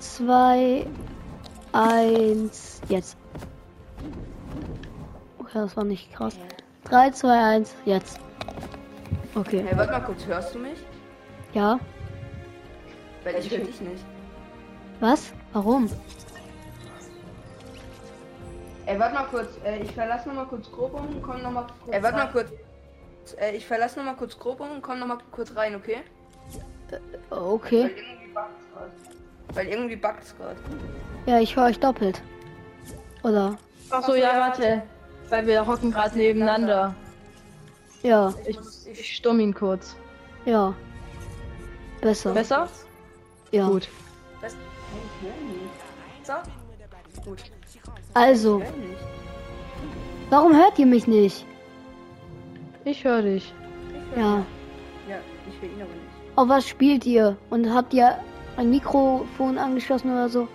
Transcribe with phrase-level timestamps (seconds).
[0.00, 0.86] 2,
[1.72, 3.16] 1, jetzt.
[5.38, 6.36] Okay, das war nicht krass.
[6.84, 8.18] 3, 2, 1, jetzt.
[9.34, 9.64] Okay.
[9.66, 10.78] Hey, warte mal kurz, hörst du mich?
[11.52, 11.78] Ja.
[13.24, 14.04] Weil ich höre dich nicht.
[15.00, 15.32] Was?
[15.52, 15.88] Warum?
[18.86, 21.66] Ey, warte mal kurz, äh, ich verlasse noch mal kurz Grobung und komm noch mal
[21.84, 22.50] kurz Ey, warte mal kurz.
[23.38, 25.98] Äh, ich verlasse noch mal kurz Grobung und komm noch mal kurz rein, okay?
[27.30, 27.94] Okay.
[29.54, 30.56] Weil irgendwie bugt's gerade.
[31.26, 32.22] Ja, ich höre euch doppelt.
[33.22, 33.56] Oder?
[33.90, 34.82] Ach so, ja, warte.
[35.28, 36.94] Weil wir hocken gerade nebeneinander.
[38.02, 38.58] Ja, Ich,
[38.90, 39.96] ich stumm ihn kurz.
[40.44, 40.74] ja.
[42.00, 42.32] Besser.
[42.32, 42.66] Besser?
[43.50, 43.68] Ja.
[43.68, 43.86] Gut.
[44.42, 46.26] Ich.
[46.26, 46.32] So?
[47.26, 47.42] Gut.
[48.14, 51.44] Also, Ich warum hört ihr mich nicht?
[52.86, 53.52] Ich höre dich.
[54.16, 54.46] Ja.
[55.06, 56.36] Ja, ich höre ihn aber nicht.
[56.36, 57.36] Auf was spielt ihr?
[57.50, 58.16] Und habt ihr
[58.60, 60.46] ein Mikrofon angeschlossen oder so?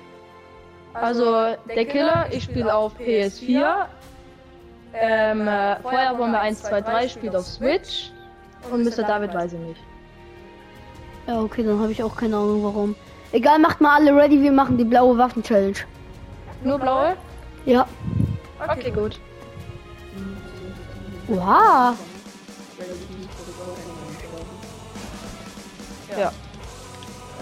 [0.94, 3.88] Also, der Killer, ich spiele auf PS4.
[4.94, 8.12] Ähm, äh, Feuerbombe 1, 2, 3 spielt auf Switch.
[8.72, 9.04] Und Mr.
[9.04, 9.82] David weiß ich nicht.
[11.28, 12.96] Ja, okay, dann habe ich auch keine Ahnung warum.
[13.32, 15.80] Egal, macht mal alle ready, wir machen die blaue Waffen-Challenge.
[16.64, 17.18] Nur blaue?
[17.66, 17.88] Ja.
[18.70, 19.20] Okay, gut.
[21.28, 21.96] Oha.
[26.18, 26.32] Ja.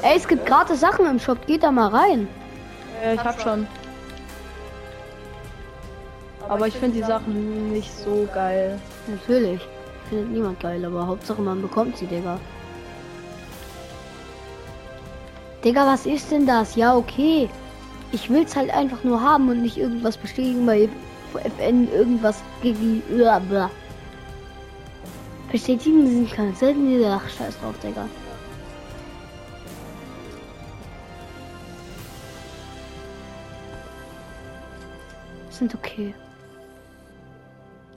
[0.03, 2.27] Ey, es gibt gratis Sachen im Shop, geht da mal rein.
[3.01, 3.65] Äh, ich hab schon.
[6.49, 8.77] Aber ich finde die Sachen nicht so geil.
[9.07, 9.61] Natürlich.
[10.09, 12.37] Findet niemand geil, aber Hauptsache man bekommt sie, Digga.
[15.63, 16.75] Digga, was ist denn das?
[16.75, 17.49] Ja, okay.
[18.11, 20.89] Ich will's halt einfach nur haben und nicht irgendwas bestätigen bei
[21.33, 23.69] FN, irgendwas gegen die.
[25.49, 28.05] Bestätigen Sie sich keine selten die Ach, scheiß drauf, Digga.
[35.64, 36.14] Sind okay.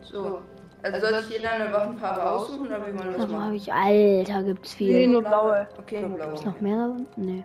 [0.02, 0.40] So.
[0.84, 3.42] Also soll sich jeder eine Waffenfarbe aussuchen oder wie wir das machen?
[3.42, 3.72] habe ich.
[3.72, 5.08] Alter, gibt's Nee, viel.
[5.08, 5.66] nur blaue.
[5.76, 6.30] Okay, nur blau.
[6.30, 6.96] Ist noch mehr da?
[7.16, 7.44] Nee.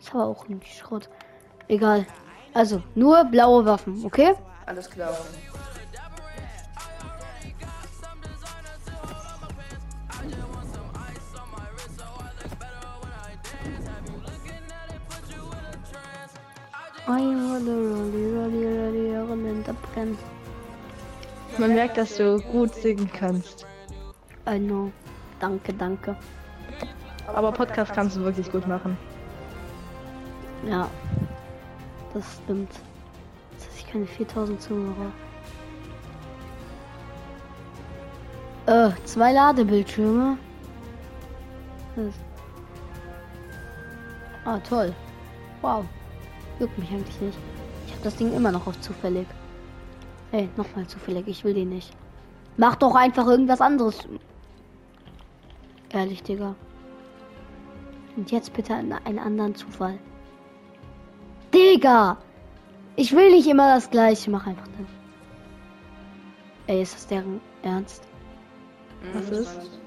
[0.00, 1.08] Ist aber auch ein Schrott.
[1.68, 2.04] Egal.
[2.52, 4.34] Also, nur blaue Waffen, okay?
[4.66, 5.16] Alles klar.
[21.58, 23.66] Man merkt, dass du gut singen kannst.
[24.48, 24.90] I know.
[25.38, 26.16] Danke, danke.
[27.26, 28.96] Aber Podcast kannst du wirklich gut machen.
[30.66, 30.88] Ja.
[32.14, 32.72] Das stimmt.
[33.52, 35.12] Jetzt habe ich keine 4000 Zuhörer.
[38.66, 40.38] Äh, zwei Ladebildschirme.
[44.44, 44.94] Ah, toll.
[45.60, 45.84] Wow.
[46.60, 47.38] Juckt mich eigentlich nicht.
[47.86, 49.26] Ich habe das Ding immer noch auf zufällig.
[50.30, 51.26] Hey, nochmal zufällig.
[51.26, 51.90] Ich will den nicht.
[52.56, 54.06] Mach doch einfach irgendwas anderes.
[55.88, 56.54] Ehrlich, Digga.
[58.16, 59.98] Und jetzt bitte einen, einen anderen Zufall.
[61.54, 62.18] Digga!
[62.96, 64.30] Ich will nicht immer das gleiche.
[64.30, 64.86] Mach einfach dann.
[66.66, 68.04] Ey, ist das deren Ernst?
[69.14, 69.80] Was ist?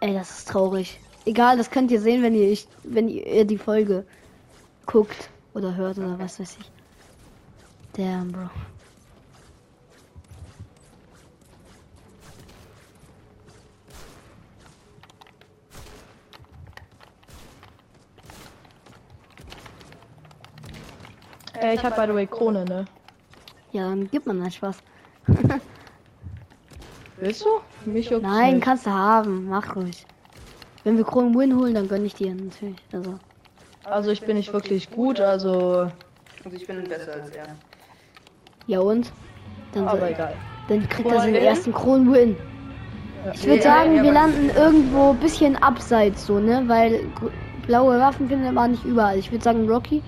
[0.00, 1.00] Ey, das ist traurig.
[1.24, 4.06] Egal, das könnt ihr sehen, wenn ihr ich, wenn ihr die Folge
[4.88, 6.70] guckt oder hört oder was weiß ich.
[7.92, 8.48] Damn, Bro.
[21.60, 22.86] Äh, ich hab by the way Krone, ne?
[23.72, 24.78] Ja, dann gibt man einen Spaß.
[27.20, 27.48] Willst du?
[27.90, 28.64] Mich Nein, nicht.
[28.64, 29.48] kannst du haben.
[29.48, 30.06] Mach ruhig.
[30.84, 32.80] Wenn wir Chrome Win holen, dann gönn ich dir natürlich.
[32.92, 33.18] Also.
[33.84, 35.90] Also ich bin nicht wirklich gut, also.
[36.44, 37.46] Also ich bin besser als er.
[38.66, 39.10] Ja und?
[39.72, 40.34] Dann, Aber egal.
[40.68, 42.36] dann kriegt er seinen ersten Kron Win.
[43.34, 46.62] Ich würde sagen, ja, wir landen irgendwo ein bisschen abseits so, ne?
[46.66, 47.00] Weil
[47.66, 49.18] blaue Waffen findet man nicht überall.
[49.18, 50.02] Ich würde sagen Rocky.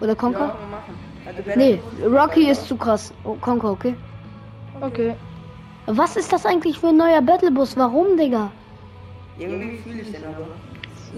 [0.00, 0.46] Oder Ja, Conker.
[0.70, 0.98] machen.
[1.26, 3.12] Also Nee, Rocky ist zu krass.
[3.24, 3.94] Oh, Conker, okay.
[4.80, 5.14] Okay.
[5.86, 7.76] Was ist das eigentlich für ein neuer Battlebus?
[7.76, 8.50] Warum, Digga?
[9.38, 10.46] Irgendwie fühle ich den aber.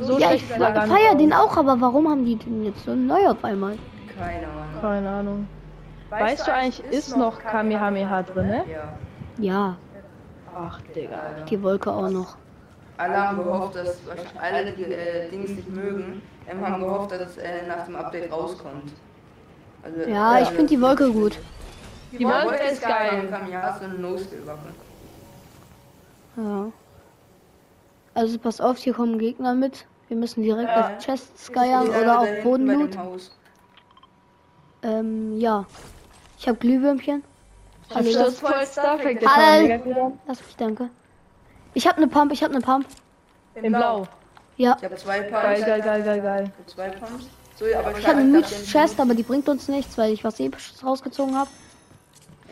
[0.00, 3.29] So ja, ich er feier den auch, aber warum haben die den jetzt so neu
[3.29, 3.79] auf einmal?
[4.19, 4.81] Keine Ahnung.
[4.81, 5.49] Keine Ahnung.
[6.11, 8.64] Weißt du eigentlich, ist noch Kamehameha drin, ne?
[8.70, 8.94] Ja.
[9.38, 9.76] Ja,
[10.55, 11.19] Ach, Digga.
[11.49, 12.37] die Wolke auch noch.
[12.96, 17.23] Alle haben gehofft, dass wahrscheinlich alle, die äh, Dings nicht mögen, ähm, haben gehofft, dass
[17.23, 18.93] es äh, nach dem Update rauskommt.
[19.82, 21.38] Also, Ja, ich finde die Wolke gut.
[22.12, 23.29] Die Wolke ist geil.
[23.99, 24.69] No-Skill-Waffe.
[26.37, 26.67] Ja.
[28.14, 29.87] Also pass auf, hier kommen Gegner mit.
[30.08, 30.87] Wir müssen direkt ja.
[30.96, 32.96] auf Chests geiern oder auf Bodenloot.
[34.82, 35.64] Ähm, ja.
[36.38, 37.25] Ich habe Glühwürmchen.
[37.93, 39.81] Also Sturzpolster, fängt der
[40.26, 40.88] Lass mich, danke.
[41.75, 42.87] Ich habe eine Pump, ich habe eine Pump.
[43.55, 44.06] In Blau.
[44.56, 44.76] Ja.
[44.78, 45.43] Ich habe zwei Pumps.
[45.43, 46.52] Geil, geil, geil, geil, geil.
[46.66, 47.26] Zwei Pumps.
[47.56, 50.25] So, aber ich, ich habe eine mythische Chest, aber die bringt uns nichts, weil ich
[50.25, 51.50] was episches rausgezogen habe.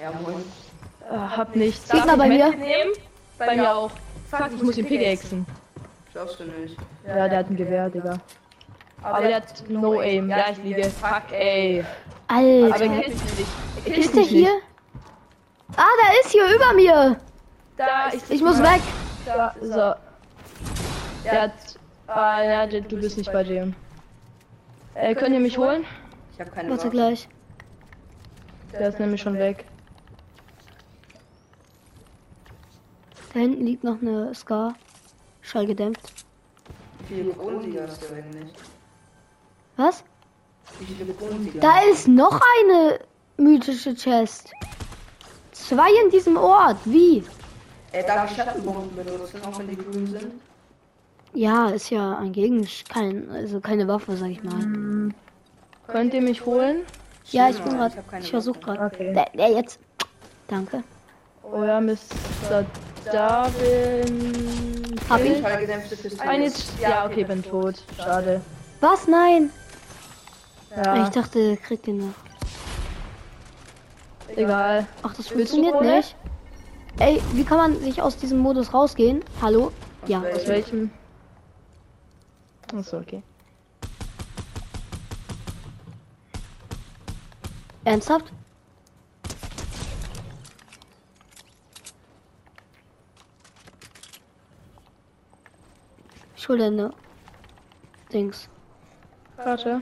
[0.01, 0.45] Ja, moin.
[1.11, 1.89] Äh, hab nichts.
[1.91, 2.53] Gegner bei mir.
[3.39, 3.91] Bei, bei mir auch.
[4.33, 5.47] Fuck, ich muss ihn pickaxen.
[6.11, 6.77] Schaffst du nicht.
[7.07, 8.19] Ja, der hat ein Gewehr, Digga.
[9.03, 10.31] Aber, aber der hat no aim.
[10.31, 10.85] Ja, ich liege.
[10.85, 11.85] Fuck, ey.
[12.29, 12.75] Alter.
[12.75, 13.39] Aber er killt mich
[13.85, 13.99] nicht.
[13.99, 14.61] Ist der hier?
[15.77, 17.21] Ah, da ist hier über mir.
[17.77, 18.81] Da, ich, ich muss weg.
[19.27, 19.95] Da, so.
[21.25, 21.53] Der hat.
[22.07, 23.75] Ah, ja, du bist nicht bei dem.
[24.95, 25.85] Äh, könnt ihr mich holen?
[26.33, 27.29] Ich habe keine Warte gleich.
[28.73, 29.67] Der ist nämlich schon weg.
[33.33, 34.75] Da hinten liegt noch eine Scar.
[35.41, 36.25] Schall gedämpft.
[37.09, 38.53] Wie viele Kronensieger hast du eigentlich?
[39.77, 40.05] Was?
[41.61, 43.01] Da ist noch eine
[43.37, 44.53] mythische Chest.
[45.53, 46.79] Zwei in diesem Ort.
[46.85, 47.25] Wie?
[47.93, 50.33] Äh, darf ich Schattenbomben benutzen, auch wenn die grün sind?
[51.35, 54.63] Ja, ist ja ein Gegenstand, kein, also keine Waffe, sag ich mal.
[54.63, 55.15] Hm.
[55.87, 56.83] Könnt ihr mich holen?
[57.31, 57.95] Ja, ich bin gerade.
[58.13, 58.85] Ich, ich versuche gerade.
[58.87, 59.13] Okay.
[59.15, 59.79] Der, der, jetzt.
[60.49, 60.83] Danke.
[61.43, 61.81] Oh ja,
[63.05, 63.13] Mr.
[63.13, 65.01] Darwin.
[65.09, 65.45] Hab ich?
[66.21, 67.83] Eine, ja, okay, bin tot.
[67.97, 68.41] Schade.
[68.81, 69.09] Was?
[69.09, 69.51] Nein.
[70.75, 71.05] Ja.
[71.05, 72.15] Ich dachte, kriegt den noch.
[74.37, 74.87] Egal.
[75.03, 76.17] Ach, das funktioniert nicht.
[76.99, 79.23] Ey, wie kann man sich aus diesem Modus rausgehen?
[79.41, 79.73] Hallo?
[80.07, 80.23] Ja.
[80.35, 80.91] Aus welchem?
[82.75, 83.23] Achso, okay.
[87.85, 88.33] Ernsthaft?
[96.43, 96.91] Schulter
[98.13, 98.49] Dings.
[99.37, 99.81] Warte.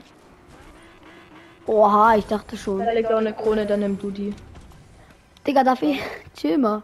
[1.65, 2.85] Oha, ich dachte schon.
[2.85, 4.35] Da liegt auch eine Krone, dann nimm du die.
[5.47, 5.99] Digga, darf ich?
[6.35, 6.83] Chill mal.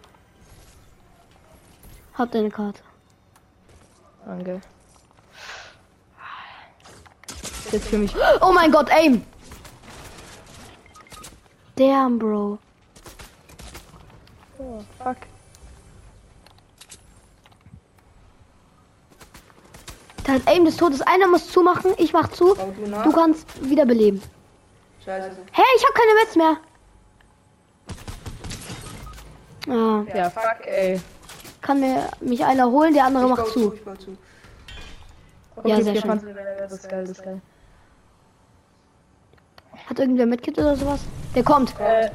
[2.15, 2.81] Hab deine Karte.
[4.25, 4.62] Danke.
[7.71, 8.15] Jetzt für mich.
[8.41, 9.23] Oh mein Gott, aim!
[11.75, 12.57] Damn, Bro.
[14.57, 15.18] Oh, fuck.
[20.27, 21.01] Da Aim des Todes.
[21.01, 21.94] Einer muss zumachen.
[21.97, 22.53] Ich mach zu.
[22.53, 24.21] Du, du, kannst wiederbeleben.
[25.03, 25.31] Scheiße.
[25.53, 26.57] Hey, ich habe keine Metz mehr.
[29.69, 30.03] Ah.
[30.13, 31.00] Ja, fuck, ey.
[31.62, 33.71] Kann mir mich einer holen, der andere ich macht zu.
[33.71, 33.95] zu.
[33.95, 34.18] zu.
[35.56, 36.35] Okay, ja, sehr schön.
[36.59, 37.41] Das ist geil, das ist geil.
[39.89, 41.00] Hat irgendwer Medkit oder sowas?
[41.35, 41.73] Der kommt.
[41.80, 42.09] Äh,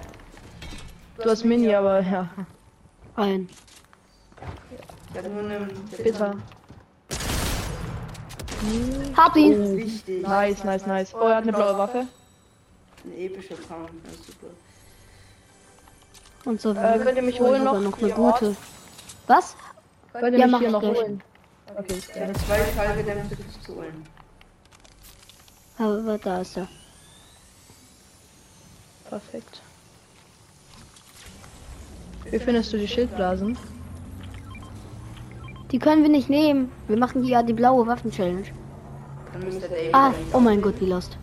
[1.17, 2.29] du hast Mini, aber ja.
[3.17, 3.49] Ein.
[5.97, 6.37] Bitter.
[9.17, 9.93] Hab ihn.
[10.25, 11.15] Oh, nice, nice, nice.
[11.15, 12.07] Oh, er hat eine blaue Waffe.
[13.05, 14.47] Eine epische das ist super.
[16.45, 16.73] Und so.
[16.73, 17.81] Äh, könnt ihr mich holen noch?
[17.81, 18.19] noch eine gute.
[18.19, 18.57] Ort?
[19.27, 19.57] Was?
[20.13, 21.23] Könnt ihr ja, mich hier noch holen?
[21.77, 22.35] Okay, ja.
[22.35, 24.07] zwei Schallgedämpfte Pistolen.
[25.79, 26.69] Aber da ist er.
[29.09, 29.63] Perfekt.
[32.31, 33.59] Wie findest du die Schildblasen?
[35.73, 36.71] Die können wir nicht nehmen.
[36.87, 38.45] Wir machen ja die blaue Waffen-Challenge.
[39.93, 41.17] Ah, oh mein Gott, wie lost.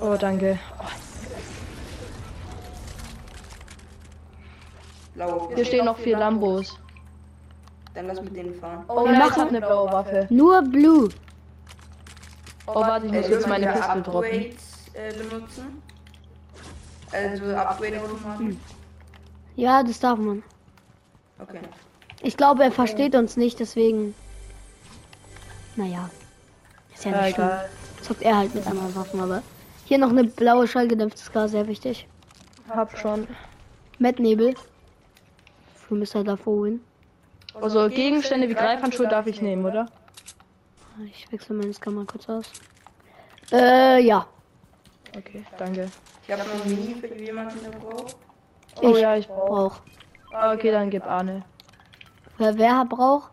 [0.00, 0.58] Oh, danke.
[5.18, 5.48] Oh.
[5.54, 6.78] Hier stehen noch vier Lambos.
[7.94, 8.84] Dann lass mit denen fahren.
[8.88, 10.26] Oh, wir machen eine blaue Waffe.
[10.30, 11.08] Nur Blue.
[12.66, 14.30] Oh, warte, ich muss jetzt meine Pistole droppen.
[14.30, 15.82] Äh, benutzen.
[17.12, 18.00] Also Upgrade
[18.38, 18.60] hm.
[19.56, 20.42] Ja, das darf man.
[21.38, 21.60] Okay.
[22.26, 24.12] Ich glaube, er versteht uns nicht, deswegen.
[25.76, 26.10] Naja.
[26.92, 27.64] Ist ja nicht ja,
[28.02, 29.44] Zockt er halt mit anderen Waffen, aber.
[29.84, 32.08] Hier noch eine blaue schallgedämpfte Ska, sehr wichtig.
[32.68, 33.28] Hab schon.
[34.00, 34.56] Nebel.
[35.76, 36.24] Für Mr.
[36.24, 36.80] Dafoin.
[37.54, 39.86] Also Gegenstände wie Greifhandschuhe darf ich nehmen, oder?
[41.04, 42.50] Ich wechsle meine mal kurz aus.
[43.52, 44.26] Äh, ja.
[45.16, 45.88] Okay, danke.
[46.26, 48.16] Ich habe noch Mini für jemanden, der braucht.
[48.82, 49.80] Oh ich ja, ich brauch.
[50.32, 50.54] brauch.
[50.54, 51.44] Okay, dann gib Arne.
[52.38, 53.30] Wer, wer braucht?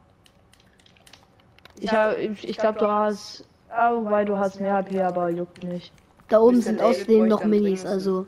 [1.80, 5.64] Ich habe, ich, ich glaube, du hast, ah, wobei du hast mehr HP, aber juckt
[5.64, 5.92] nicht.
[6.30, 8.26] Da oben sind außerdem noch Minis, also.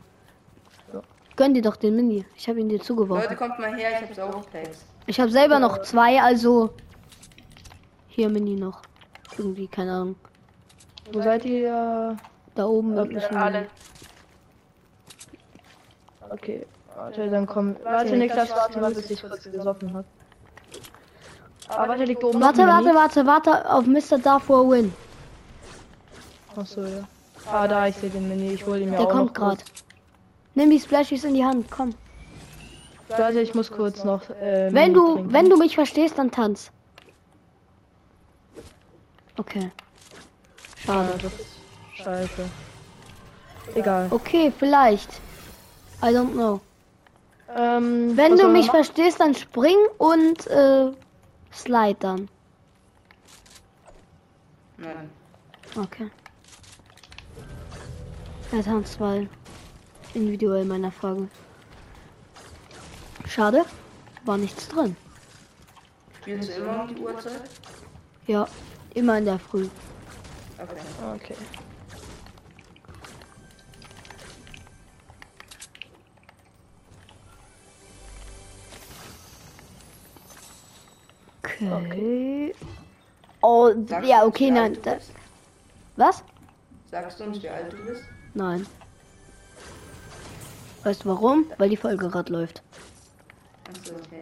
[0.91, 1.01] So.
[1.35, 2.25] Gönn dir doch den Mini.
[2.35, 3.23] Ich habe ihn dir zugeworfen.
[3.23, 4.85] Leute, kommt mal her, ich habe auch Packs.
[5.07, 6.71] Ich habe selber noch zwei, also.
[8.07, 8.81] Hier Mini noch.
[9.37, 10.15] Irgendwie, keine Ahnung.
[11.11, 12.17] Wo seid ihr?
[12.55, 12.97] Da oben.
[12.97, 13.67] Okay, alle.
[16.29, 16.65] Okay,
[16.95, 17.75] warte, dann komm.
[17.83, 20.05] Warte, Niklas, warte bis ich kurz gesoffen habe.
[21.77, 22.41] Aber der liegt oben.
[22.41, 24.17] Warte, warte, warte, warte auf Mr.
[24.17, 24.93] Darfur Win.
[26.55, 27.07] Achso, ja.
[27.51, 28.53] Ah, da, ich sehe den Mini.
[28.53, 29.63] Ich hole ihn mir Der auch kommt gerade.
[30.55, 31.93] Nimm die Splashies in die Hand, komm.
[33.09, 34.29] Warte, ich muss kurz noch.
[34.29, 35.33] Äh, Wenn du, trinken.
[35.33, 36.71] wenn du mich verstehst, dann tanz.
[39.37, 39.69] Okay.
[40.85, 41.09] Schade.
[41.25, 42.49] ist scheiße.
[43.75, 44.07] Egal.
[44.11, 45.09] Okay, vielleicht.
[46.01, 46.61] I don't know.
[47.55, 48.83] Ähm, Wenn du man mich machen?
[48.83, 50.91] verstehst, dann spring und äh,
[51.55, 52.29] slide dann.
[54.77, 55.09] Nein.
[55.75, 56.09] Okay.
[58.51, 59.27] Er tanzt mal
[60.13, 61.27] individuell in meiner Frage.
[63.27, 63.65] Schade,
[64.23, 64.95] war nichts drin.
[66.21, 67.41] Spielst du immer um die Uhrzeit?
[68.27, 68.47] Ja,
[68.93, 69.67] immer in der Früh.
[70.57, 71.15] Okay.
[71.15, 71.35] Okay.
[81.61, 82.53] Okay.
[83.41, 84.63] Oh, Sagst ja, okay, nein.
[84.73, 85.11] alt du Da, bist?
[85.95, 86.23] was?
[86.91, 88.03] Sagst du uns, wie alt du bist?
[88.33, 88.65] Nein.
[90.83, 91.45] Weißt du warum?
[91.57, 92.61] Weil die Folge gerade läuft.
[93.69, 94.21] Achso, okay.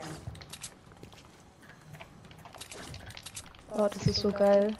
[3.75, 4.75] Oh, das ist so geil.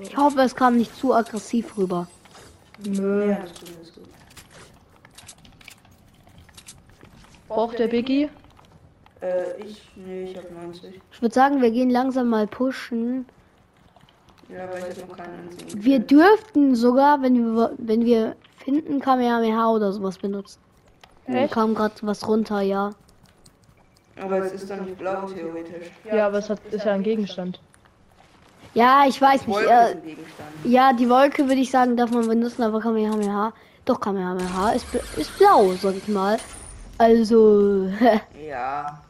[0.00, 2.06] Ich hoffe, es kam nicht zu aggressiv rüber.
[2.78, 3.30] Nö.
[3.30, 4.08] Ja, das ist gut, das ist gut.
[7.50, 8.28] Braucht der Biggie?
[9.20, 11.00] Äh, ich, nee, ich hab 90.
[11.12, 13.26] Ich würde sagen, wir gehen langsam mal pushen.
[14.48, 15.48] Ja, aber ich hab noch keinen.
[15.74, 20.60] Wir dürften sogar, wenn wir, wenn wir finden, Kamehameha oder sowas benutzen.
[21.26, 21.52] Da Echt?
[21.54, 22.90] kam gerade was runter, ja.
[24.20, 25.90] Aber es ist doch nicht blau, theoretisch.
[26.04, 27.60] Ja, aber es hat, ist ja ein Gegenstand.
[28.74, 29.60] Ja, ich weiß nicht.
[29.62, 29.96] Äh,
[30.64, 33.52] ja, die Wolke würde ich sagen, darf man benutzen, aber Kamehameha.
[33.84, 36.38] Doch, Kamehameha ist, bl- ist blau, sag ich mal.
[37.00, 37.88] Also,
[38.46, 39.00] Ja.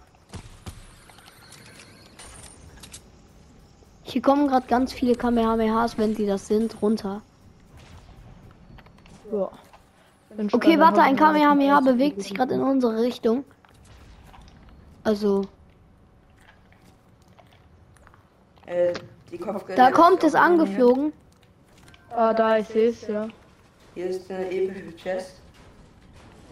[4.04, 7.20] hier kommen gerade ganz viele Kamehamehas, wenn die das sind, runter.
[9.32, 9.50] Ja.
[10.52, 13.44] Okay, warte, dann ein Kamehameha bewegt sich gerade in unsere Richtung.
[15.02, 15.42] Also,
[18.66, 18.92] Äh,
[19.74, 21.12] da kommt es angeflogen.
[22.10, 23.26] Ah, da, ich sehe es, ja.
[23.94, 25.39] Hier ist eine epische Chest.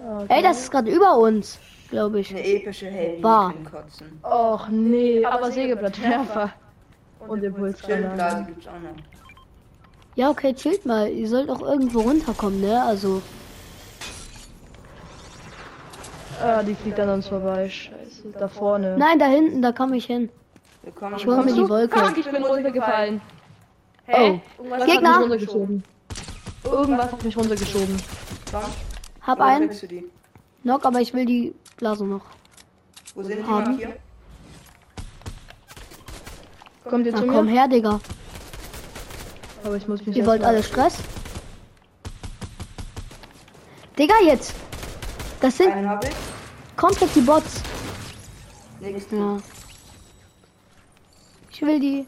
[0.06, 1.58] Ah, Ey, das ist gerade über uns,
[1.90, 2.30] glaube ich.
[2.30, 2.90] Eine epische
[3.20, 3.52] Wahr.
[3.52, 4.20] zum Kotzen.
[4.22, 6.50] Och nee, aber Sägeblattwerfer.
[7.26, 8.02] Und Impulsgranate.
[8.04, 9.02] Schildblase gibt's auch noch.
[10.14, 11.08] Ja, okay, chillt mal.
[11.10, 12.82] Ihr sollt auch irgendwo runterkommen, ne?
[12.82, 13.22] Also,
[16.40, 17.68] Ah, die fliegt an uns vorbei.
[17.68, 18.96] Scheiße, da vorne.
[18.96, 20.30] nein, da hinten, da komme ich hin.
[21.16, 21.98] Ich hol mir die Wolke.
[21.98, 23.20] Fuck, ich bin runtergefallen.
[24.06, 25.10] Oh, Irgendwas Gegner.
[25.10, 25.84] hat mich runtergeschoben.
[26.64, 27.96] Irgendwas hat mich runtergeschoben.
[28.52, 28.62] Komm,
[29.28, 29.70] hab wo einen.
[29.70, 30.04] die?
[30.62, 32.22] Knock, aber ich will die Blase noch.
[33.14, 33.70] Wo sind die Haben.
[33.72, 34.00] markiert?
[36.84, 37.52] Kommt ihr Na zu komm mir?
[37.52, 38.00] her, Digga.
[39.64, 40.96] Aber ich muss mich Ihr wollt alle Stress?
[43.98, 44.54] Digga, jetzt.
[45.40, 46.10] Das sind Einen hab ich.
[46.76, 47.62] komplett die Bots.
[48.80, 49.06] Nix.
[49.10, 49.38] Ja.
[51.50, 52.06] Ich will die.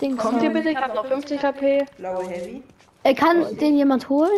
[0.00, 0.20] Dings.
[0.22, 0.70] Kommt ihr bitte?
[0.70, 1.86] Ich hab noch 50 HP.
[1.96, 2.62] Blaue Heavy.
[3.04, 4.30] Ey, kann den jemand holen?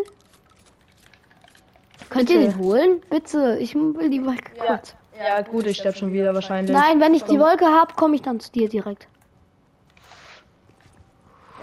[2.10, 3.00] Könnt ihr den holen?
[3.08, 4.64] Bitte, ich will die Wolke Ja.
[4.66, 4.94] kurz.
[5.18, 6.74] Ja, gut, ich sterb schon wieder wahrscheinlich.
[6.76, 9.06] Nein, wenn ich die Wolke hab, komme ich dann zu dir direkt.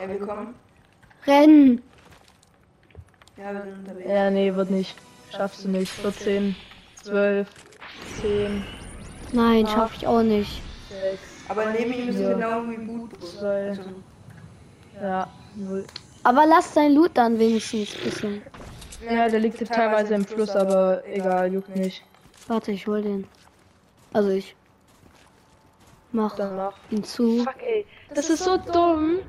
[0.02, 0.56] Ja, wir kommen.
[1.26, 1.82] Rennen!
[3.36, 4.10] Ja, wir sind unterwegs.
[4.10, 4.96] Ja, nee, wird nicht.
[5.32, 5.92] Schaffst du nicht.
[5.92, 6.56] 14,
[7.04, 7.48] 12,
[8.22, 8.64] 10,
[9.34, 10.62] Nein, schaff ich auch nicht.
[10.90, 13.46] 6, Aber neben ihm ist genau wie.
[13.46, 13.82] Also,
[15.02, 15.86] ja, 0.
[16.24, 18.42] Aber lass dein Loot dann wenigstens ein bisschen.
[19.02, 22.04] Ja, der liegt teilweise im Fluss, aber egal, juckt nicht.
[22.48, 23.28] Warte, ich hol den.
[24.14, 24.56] Also ich
[26.12, 26.74] mach Danach.
[26.90, 27.44] ihn zu.
[27.44, 27.86] Fuck, ey.
[28.14, 29.20] Das ist so dumm.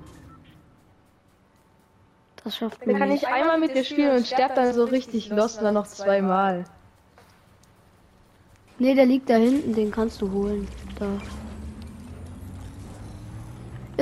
[2.45, 3.25] Das schafft man kann nicht.
[3.25, 6.65] ich einmal mit dir spielen und sterb dann so richtig lost und dann noch zweimal.
[8.79, 10.69] Nee, der liegt da hinten, den kannst du holen.
[10.99, 11.07] Da.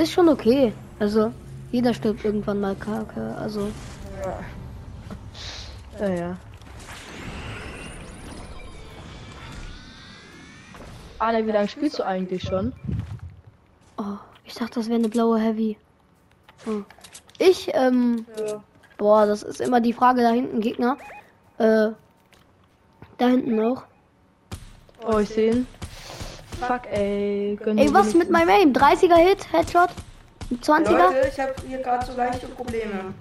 [0.01, 0.71] Ist schon okay.
[0.99, 1.33] Also,
[1.71, 3.35] jeder stirbt irgendwann mal Kacke.
[3.37, 3.69] Also,
[5.99, 6.37] Naja.
[11.19, 12.73] Anne, wie lange spielst du eigentlich schon?
[13.97, 15.77] oh, ich dachte, das wäre eine blaue Heavy.
[16.67, 16.81] Oh.
[17.39, 18.63] Ich, ähm, Ja.
[18.97, 20.97] boah, das ist immer die Frage da hinten, Gegner.
[21.57, 21.89] Äh,
[23.17, 23.83] da hinten auch.
[25.05, 25.67] Oh, ich sehe ihn.
[26.59, 27.57] Fuck, ey.
[27.65, 28.73] Ey, was mit meinem Aim?
[28.73, 29.89] 30er Hit, Headshot?
[30.51, 30.91] Ein 20er?
[30.91, 33.13] Leute, ich habe hier gerade so leichte Probleme.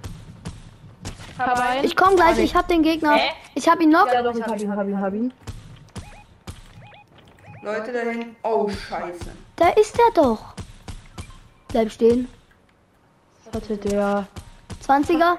[1.38, 1.84] Hab einen.
[1.84, 3.14] Ich komm gleich, ich hab den Gegner.
[3.14, 3.30] Hä?
[3.54, 4.06] Ich hab ihn noch.
[4.06, 5.32] Ja, doch, ich hab ihn, hab ihn, hab ihn.
[7.62, 8.36] Leute da hinten.
[8.42, 9.32] Oh, scheiße.
[9.56, 10.54] Da ist er doch.
[11.68, 12.28] Bleib stehen.
[13.44, 14.26] Was hatte der?
[14.86, 15.38] 20er,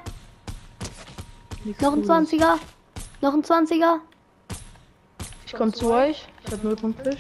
[1.64, 2.32] Nix noch ein Gutes.
[2.32, 2.60] 20er,
[3.22, 4.00] noch ein 20er.
[5.46, 6.28] Ich komm zu euch.
[6.46, 7.18] Ich hab 0 Punkte.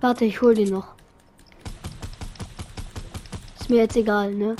[0.00, 0.88] Warte, ich hol den noch.
[3.60, 4.56] Ist mir jetzt egal, ne?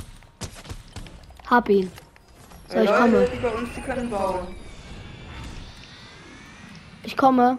[1.50, 1.90] Hab ihn.
[2.68, 3.28] So, ich Leute, komme.
[3.32, 4.46] die bei uns, die können bauen.
[7.04, 7.58] Ich komme.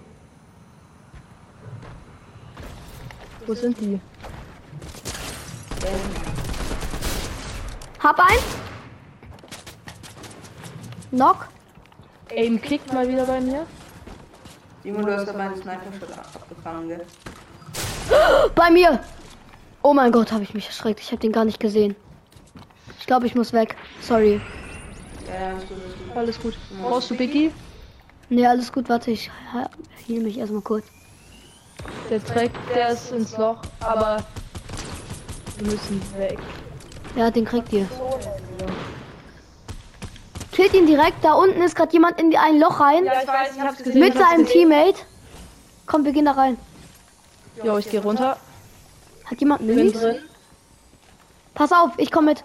[3.45, 3.99] Wo sind die?
[8.03, 8.37] Hab ein.
[11.11, 11.47] Knock.
[12.35, 13.65] Aim kickt mal wieder bei mir.
[14.83, 17.05] Simon, du hast meinen Sniper schon abgefangen, gell?
[18.53, 18.99] Bei mir.
[19.81, 20.99] Oh mein Gott, habe ich mich erschreckt.
[20.99, 21.95] Ich habe den gar nicht gesehen.
[22.99, 23.77] Ich glaube, ich muss weg.
[24.01, 24.41] Sorry.
[25.27, 26.17] Ja, gut.
[26.17, 26.57] Alles gut.
[26.81, 27.51] Brauchst du Biggie?
[28.29, 28.89] Nee, alles gut.
[28.89, 29.29] Warte, ich
[30.05, 30.85] hielt mich erstmal kurz.
[32.09, 34.17] Der trägt, der ist ins Loch, aber
[35.57, 36.39] wir müssen weg.
[37.15, 37.87] Ja, den kriegt ihr.
[40.51, 41.23] Killt ihn direkt.
[41.23, 43.05] Da unten ist gerade jemand in die ein Loch rein.
[43.05, 43.99] Ja, ich weiß, ich hab's gesehen.
[43.99, 44.45] mit seinem.
[44.45, 44.99] Teammate.
[45.85, 46.57] Komm, wir gehen da rein.
[47.63, 48.37] Jo, ich geh runter.
[49.25, 49.93] Hat jemand Minis?
[49.93, 50.17] drin.
[51.53, 52.43] Pass auf, ich komme mit.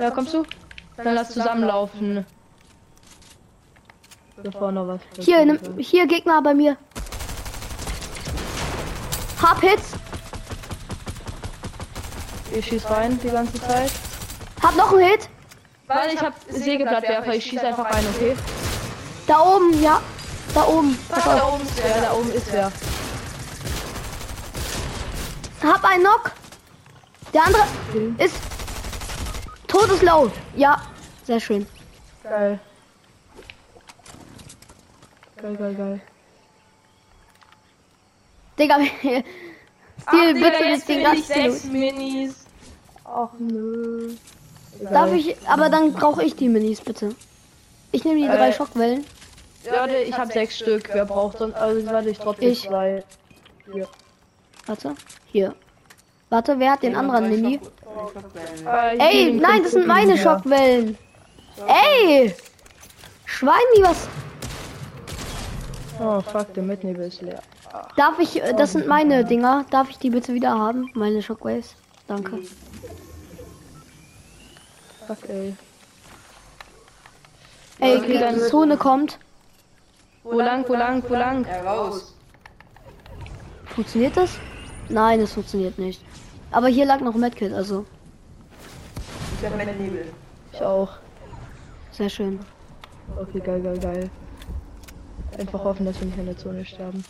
[0.00, 0.44] Ja, kommst du?
[1.04, 2.26] Dann lass zusammenlaufen.
[4.42, 5.00] Bevor noch was.
[5.24, 6.76] Hier, nimm, hier Gegner bei mir.
[9.40, 9.92] Hab Hits.
[12.52, 13.92] Ich schieß rein die ganze Zeit.
[14.60, 15.28] Hab noch einen Hit.
[15.86, 18.36] Weil ich hab Sägeblattwerfer, ich schieß einfach rein, okay?
[19.26, 20.00] Da oben, ja.
[20.54, 20.98] Da oben.
[21.08, 22.72] Pass Da oben ist wer, da oben ist wer.
[25.62, 26.32] Hab einen Knock.
[27.32, 27.62] Der andere
[28.18, 28.36] ist
[29.68, 30.30] todeslow.
[30.56, 30.80] Ja,
[31.24, 31.66] sehr schön.
[32.22, 32.58] Geil.
[35.40, 36.00] Geil, geil, geil.
[38.58, 38.76] Digga,
[40.08, 42.44] Stil, bitte nicht den ganzen sechs Minis.
[43.04, 44.14] Ach nö.
[44.90, 47.14] Darf ich, aber dann brauche ich die Minis, bitte.
[47.92, 49.04] Ich nehme die drei Äh, Schockwellen.
[49.70, 50.88] Warte, ich hab sechs Stück.
[50.92, 51.54] Wer braucht sonst?
[51.54, 52.62] Also warte, ich trotzdem Ich.
[52.62, 53.04] zwei.
[53.72, 53.88] Hier.
[54.66, 54.94] Warte,
[55.26, 55.54] hier.
[56.30, 57.58] Warte, wer hat den anderen Mini?
[57.58, 57.60] Hier
[58.98, 60.16] Ey, liegen nein, das sind meine.
[60.18, 60.98] Schockwellen.
[61.66, 62.34] Ey!
[63.24, 64.08] Schwein, die was.
[66.00, 67.42] Oh fuck, der Mitnebel ist leer.
[67.96, 69.66] Darf ich, äh, das sind meine Dinger.
[69.70, 70.90] Darf ich die bitte wieder haben?
[70.94, 71.74] Meine Shockwaves.
[72.06, 72.38] Danke.
[75.06, 75.54] Fuck ey.
[77.80, 79.18] Ey, Okay, die Zone kommt.
[80.24, 81.46] Wo lang, wo lang, wo lang?
[83.74, 84.30] Funktioniert das?
[84.88, 86.02] Nein, es funktioniert nicht.
[86.50, 87.84] Aber hier lag noch Medkit, also
[89.38, 90.06] Ich hab meinen Nebel.
[90.52, 90.90] Ich auch.
[91.92, 92.40] sehr schön.
[93.20, 94.10] Okay, geil, geil, geil.
[95.38, 97.04] Einfach hoffen, dass wir nicht in der Zone sterben.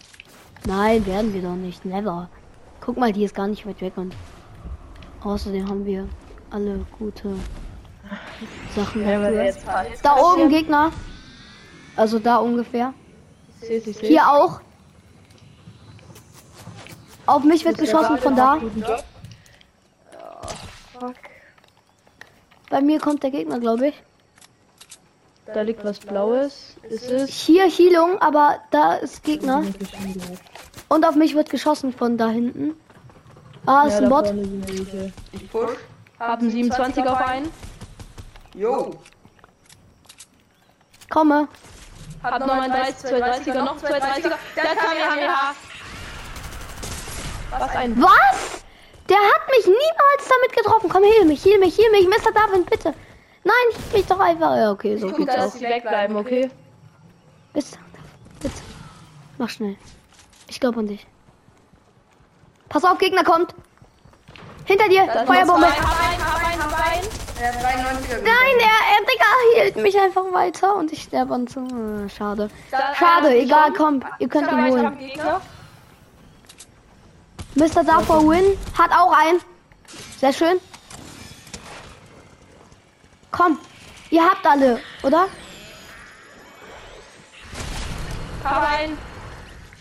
[0.66, 1.84] Nein, werden wir doch nicht.
[1.84, 2.28] Never.
[2.80, 4.14] Guck mal, die ist gar nicht weit weg und
[5.22, 6.08] außerdem haben wir
[6.50, 7.34] alle gute
[8.74, 9.52] Sachen dafür.
[10.02, 10.90] Da oben Gegner.
[11.96, 12.92] Also da ungefähr.
[13.60, 14.08] Ich seh's, ich seh's.
[14.08, 14.60] Hier auch.
[17.26, 18.58] Auf mich wird geschossen von da.
[21.00, 21.14] Fuck.
[22.70, 24.02] Bei mir kommt der Gegner, glaube ich.
[25.46, 26.76] Da liegt was Blaues.
[26.82, 27.30] Ist es?
[27.30, 29.64] Hier Heilung, aber da ist Gegner.
[30.88, 32.74] Und auf mich wird geschossen von da hinten.
[33.64, 34.34] Ah, ist Ja, ein da Bot.
[35.32, 35.70] Ich push.
[36.18, 37.50] Haben 27 auf einen.
[38.54, 38.90] Jo.
[41.08, 41.48] Komme.
[42.22, 44.32] Hab noch ein 30, 2 30er, noch 2 30er.
[44.56, 45.54] Der Kamehameha.
[47.50, 48.57] Was ein Was?
[49.58, 50.88] Mich niemals damit getroffen.
[50.88, 52.06] Komm, heal mich, heal mich, heal mich.
[52.06, 52.30] Mr.
[52.32, 52.94] Darwin, bitte.
[53.42, 53.54] Nein,
[53.88, 54.56] ich mich doch einfach.
[54.56, 55.58] Ja, okay, so geht's dass auch.
[55.58, 56.48] sie wegbleiben, okay?
[57.52, 57.78] Bitte.
[58.40, 58.54] Bitte.
[59.38, 59.76] Mach schnell.
[60.46, 61.06] Ich glaube an dich.
[62.68, 63.52] Pass auf, Gegner kommt.
[64.64, 65.06] Hinter dir.
[65.26, 65.66] Feuerbombe.
[65.66, 65.98] Hab.
[67.40, 71.46] Er hat 93er Nein, er, er, Digga, hielt mich einfach weiter und ich sterbe an
[71.46, 71.60] zu.
[71.60, 72.50] äh, Schade.
[72.70, 74.98] Da- Schade, äh, egal, komm, ihr könnt ihn holen.
[77.54, 77.84] Mr.
[77.84, 79.40] Davor Win hat auch einen.
[80.18, 80.60] Sehr schön.
[83.30, 83.58] Komm,
[84.10, 85.26] ihr habt alle, oder?
[88.44, 88.98] Hab einen.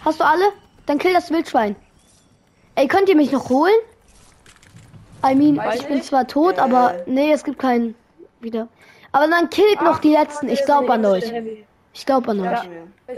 [0.03, 0.51] Hast du alle?
[0.85, 1.75] Dann kill das Wildschwein.
[2.75, 3.73] Ey, könnt ihr mich noch holen?
[5.25, 6.07] I mean, Weiß ich bin nicht.
[6.07, 7.95] zwar tot, aber nee, es gibt keinen
[8.39, 8.67] wieder.
[9.11, 10.47] Aber dann killt noch die letzten.
[10.49, 11.31] Ich glaube an euch.
[11.93, 12.59] Ich glaube an euch.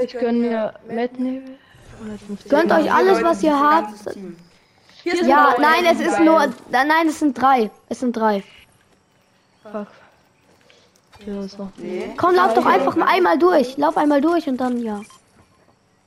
[0.01, 1.43] Ich gönn mir Metnebel.
[1.43, 1.68] 150.
[2.47, 3.93] Gönnt euch alles, was ihr habt.
[5.03, 6.47] Ja, nein, es ist nur.
[6.71, 7.69] Nein, es sind drei.
[7.87, 8.43] Es sind drei.
[9.63, 9.87] Fuck.
[11.25, 11.69] Ja, ist noch.
[11.77, 12.13] Nee.
[12.17, 13.77] Komm, lauf doch einfach mal einmal durch.
[13.77, 15.01] Lauf einmal durch und dann ja.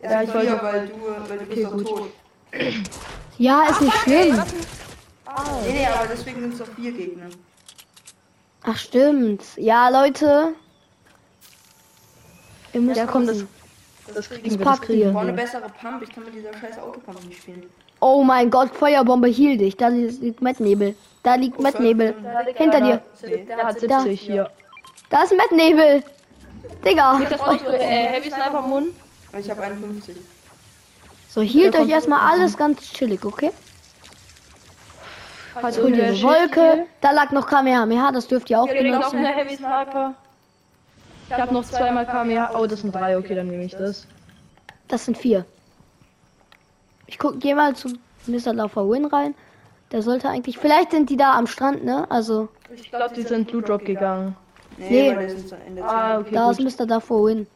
[0.02, 0.94] Ja, ich wollte, weil du,
[1.28, 2.10] weil du bist okay, tot.
[3.38, 4.42] Ja, ist nicht schlimm.
[5.64, 7.28] Nee, nee, aber deswegen sind es doch vier Gegner.
[8.62, 9.42] Ach, stimmt.
[9.56, 10.54] Ja, Leute.
[12.72, 13.44] Ihr müsst ja, komm, das,
[14.14, 15.20] das kriegen das wir, das kriegen wir.
[15.20, 16.02] eine bessere Pump.
[16.02, 17.70] Ich kann mit dieser scheiß Autopump nicht spielen.
[18.00, 19.76] Oh mein Gott, Feuerbombe hielt dich.
[19.76, 20.96] Da liegt Mettnebel.
[21.22, 22.14] Da liegt oh, Mettnebel.
[22.54, 23.02] Hinter dir.
[23.48, 24.50] Der hat 70 hier.
[25.08, 26.02] Da ist Mettnebel.
[26.84, 27.14] Digga.
[27.14, 28.88] Mit das Auto, äh, Heavy Sniper Mund.
[29.38, 30.16] Ich habe 51.
[31.28, 33.52] So, hielt euch erstmal alles ganz chillig, okay?
[35.54, 36.86] Also hol eine Wolke.
[37.00, 39.00] Da lag noch Kamehameha, das dürft ihr auch ja, benutzen.
[39.00, 40.14] Noch eine Heavy Sniper.
[41.34, 42.58] Ich habe noch zweimal Kamehameha.
[42.58, 44.06] Oh, das sind drei, okay, dann nehme ich das.
[44.88, 45.46] Das sind vier.
[47.06, 47.88] Ich guck, geh mal zu
[48.26, 48.52] Mr.
[48.52, 49.34] Laufer Win rein.
[49.92, 50.58] Der sollte eigentlich.
[50.58, 52.10] Vielleicht sind die da am Strand, ne?
[52.10, 52.48] Also.
[52.74, 54.36] Ich glaube, die sind Blue Drop gegangen.
[54.76, 55.80] Nee, nee.
[55.82, 56.60] Ah, okay, da gut.
[56.60, 56.86] ist Mr.
[56.86, 57.46] Davor Win.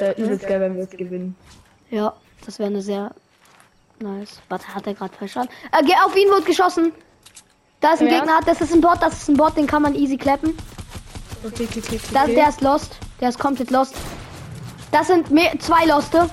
[0.00, 1.36] wäre übelst geil, wenn wir es gewinnen.
[1.90, 3.12] Ja, das wäre eine sehr
[4.00, 4.40] nice.
[4.48, 5.52] Warte, hat er gerade verstanden?
[5.72, 6.92] Äh, geh auf ihn, wird geschossen.
[7.80, 8.18] Da ist ein ja.
[8.18, 10.56] Gegner, das ist ein Bot, das ist ein Bot, den kann man easy klappen.
[11.44, 12.96] Okay, okay, okay, das, der ist lost.
[13.20, 13.94] Der ist komplett lost.
[14.90, 16.28] Das sind mehr, zwei Loste.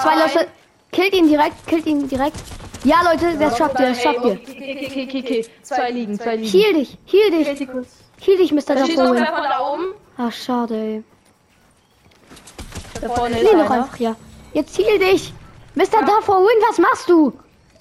[0.00, 0.22] Zwei Hi.
[0.22, 0.46] Loste.
[0.92, 2.36] Killt ihn direkt, killt ihn direkt.
[2.84, 4.32] Ja, Leute, das schafft ihr, das schafft ihr.
[4.32, 5.46] Okay, okay, okay, okay.
[5.62, 6.50] Zwei liegen, zwei liegen.
[6.50, 7.68] Heal dich, heal dich.
[8.20, 8.74] Heal dich, Mr.
[8.74, 9.16] Davor.
[10.16, 11.04] Ach, schade, ey.
[13.00, 14.16] Da vorne ist noch einfach, ja.
[14.52, 15.32] Jetzt ziel dich!
[15.78, 16.00] Mr.
[16.00, 16.06] Ja.
[16.06, 17.32] Davor Win, was machst du?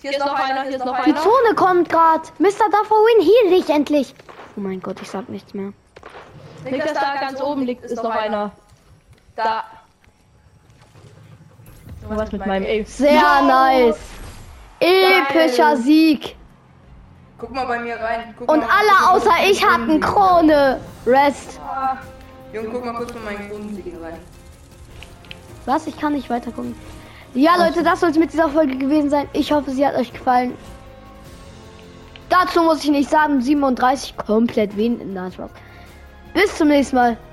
[0.01, 1.05] Hier ist noch einer, hier ist noch einer.
[1.05, 2.21] Die Zone kommt gerade.
[2.37, 2.69] Mr.
[2.71, 4.13] Davor Win, heal dich endlich.
[4.55, 5.73] Oh mein Gott, ich sag nichts mehr.
[6.63, 8.51] Niklas, da ganz oben liegt, ist noch einer.
[9.35, 9.63] Da.
[12.07, 12.85] Was mit meinem Aim.
[12.85, 13.47] Sehr no.
[13.47, 13.97] nice.
[14.79, 15.77] Epischer Geil.
[15.77, 16.35] Sieg.
[17.39, 18.35] Guck mal bei mir rein.
[18.37, 20.79] Guck Und alle außer ich hatten Krone.
[21.07, 21.59] Rest.
[21.67, 21.97] Ah.
[22.53, 24.19] Junge, guck mal kurz bei meinen Kronensiegen rein.
[25.65, 25.87] Was?
[25.87, 26.75] Ich kann nicht weiter gucken.
[27.33, 29.27] Ja, Leute, das soll es mit dieser Folge gewesen sein.
[29.33, 30.53] Ich hoffe, sie hat euch gefallen.
[32.29, 35.17] Dazu muss ich nicht sagen, 37 komplett wen.
[35.31, 35.51] Spaß.
[36.33, 37.11] Bis zum nächsten Mal.
[37.11, 37.27] Ciao.